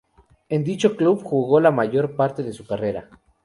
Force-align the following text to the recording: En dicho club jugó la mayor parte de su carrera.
En 0.49 0.63
dicho 0.63 0.95
club 0.95 1.21
jugó 1.23 1.59
la 1.59 1.69
mayor 1.69 2.15
parte 2.15 2.41
de 2.41 2.53
su 2.53 2.65
carrera. 2.65 3.07